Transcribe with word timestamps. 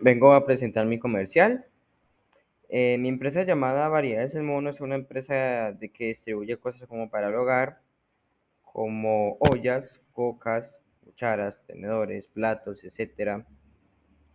vengo 0.00 0.32
a 0.32 0.44
presentar 0.44 0.86
mi 0.86 0.98
comercial. 0.98 1.66
Eh, 2.68 2.96
mi 2.98 3.08
empresa 3.08 3.44
llamada 3.44 3.88
Variedades 3.88 4.34
del 4.34 4.42
Mono 4.42 4.70
es 4.70 4.80
una 4.80 4.96
empresa 4.96 5.72
de 5.72 5.90
que 5.90 6.08
distribuye 6.08 6.56
cosas 6.56 6.88
como 6.88 7.10
para 7.10 7.28
el 7.28 7.34
hogar, 7.34 7.80
como 8.62 9.36
ollas, 9.40 10.00
cocas, 10.12 10.80
cucharas, 11.04 11.64
tenedores, 11.66 12.26
platos, 12.26 12.82
etc. 12.84 13.44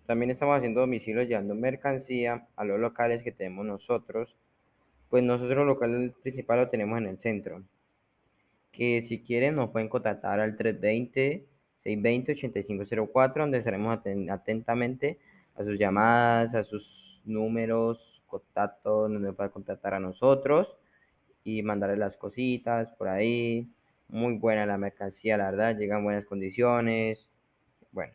También 0.06 0.32
estamos 0.32 0.58
haciendo 0.58 0.82
domicilios 0.82 1.28
llevando 1.28 1.56
mercancía 1.56 2.48
a 2.56 2.64
los 2.64 2.80
locales 2.80 3.22
que 3.24 3.32
tenemos 3.32 3.66
nosotros. 3.66 4.36
Pues 5.10 5.24
nosotros 5.24 5.60
el 5.60 5.68
local 5.68 6.16
principal 6.22 6.60
lo 6.60 6.70
tenemos 6.70 6.98
en 7.00 7.08
el 7.08 7.18
centro. 7.18 7.64
Que 8.72 9.02
si 9.02 9.22
quieren 9.22 9.56
nos 9.56 9.72
pueden 9.72 9.90
contactar 9.90 10.40
al 10.40 10.56
320 10.56 11.46
620-8504, 11.84 13.34
donde 13.36 13.58
estaremos 13.58 14.00
atentamente 14.30 15.20
a 15.56 15.64
sus 15.64 15.78
llamadas, 15.78 16.56
a 16.56 16.64
sus 16.64 17.22
números, 17.26 18.24
contactos, 18.28 19.12
donde 19.12 19.34
pueda 19.34 19.50
contactar 19.50 19.94
a 19.94 20.00
nosotros 20.00 20.78
y 21.44 21.64
mandarle 21.64 21.98
las 21.98 22.18
cositas 22.18 22.92
por 22.94 23.08
ahí. 23.08 23.70
Muy 24.08 24.38
buena 24.38 24.66
la 24.66 24.78
mercancía, 24.78 25.38
la 25.38 25.52
verdad, 25.52 25.78
llega 25.78 25.98
en 25.98 26.04
buenas 26.04 26.26
condiciones. 26.26 27.30
Bueno. 27.92 28.14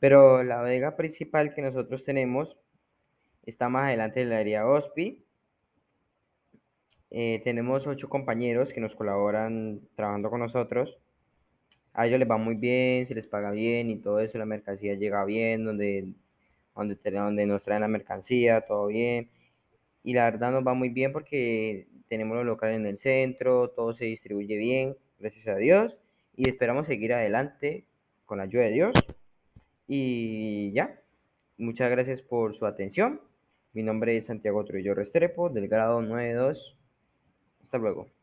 Pero 0.00 0.42
la 0.44 0.60
bodega 0.60 0.96
principal 0.96 1.54
que 1.54 1.62
nosotros 1.62 2.04
tenemos 2.04 2.56
está 3.44 3.68
más 3.68 3.84
adelante 3.84 4.20
de 4.20 4.26
la 4.26 4.38
área 4.38 4.66
OSPI. 4.66 5.24
Eh, 7.10 7.40
tenemos 7.42 7.86
ocho 7.86 8.08
compañeros 8.08 8.72
que 8.72 8.80
nos 8.80 8.94
colaboran 8.94 9.80
trabajando 9.94 10.30
con 10.30 10.40
nosotros 10.40 10.98
a 11.98 12.06
ellos 12.06 12.20
les 12.20 12.30
va 12.30 12.36
muy 12.36 12.54
bien, 12.54 13.06
se 13.06 13.14
les 13.16 13.26
paga 13.26 13.50
bien 13.50 13.90
y 13.90 13.96
todo 13.98 14.20
eso, 14.20 14.38
la 14.38 14.46
mercancía 14.46 14.94
llega 14.94 15.24
bien, 15.24 15.64
donde, 15.64 16.12
donde, 16.76 16.96
donde 17.10 17.44
nos 17.46 17.64
traen 17.64 17.80
la 17.82 17.88
mercancía, 17.88 18.60
todo 18.60 18.86
bien. 18.86 19.30
Y 20.04 20.14
la 20.14 20.30
verdad 20.30 20.52
nos 20.52 20.64
va 20.64 20.74
muy 20.74 20.90
bien 20.90 21.12
porque 21.12 21.88
tenemos 22.08 22.36
los 22.36 22.46
locales 22.46 22.76
en 22.76 22.86
el 22.86 22.98
centro, 22.98 23.70
todo 23.70 23.94
se 23.94 24.04
distribuye 24.04 24.56
bien, 24.58 24.96
gracias 25.18 25.48
a 25.48 25.56
Dios. 25.56 25.98
Y 26.36 26.48
esperamos 26.48 26.86
seguir 26.86 27.12
adelante 27.14 27.84
con 28.26 28.38
la 28.38 28.44
ayuda 28.44 28.62
de 28.62 28.72
Dios. 28.72 28.94
Y 29.88 30.70
ya, 30.72 31.02
muchas 31.56 31.90
gracias 31.90 32.22
por 32.22 32.54
su 32.54 32.64
atención. 32.66 33.20
Mi 33.72 33.82
nombre 33.82 34.16
es 34.16 34.26
Santiago 34.26 34.64
Trujillo 34.64 34.94
Restrepo, 34.94 35.50
del 35.50 35.66
grado 35.66 36.00
92. 36.00 36.78
Hasta 37.60 37.78
luego. 37.78 38.17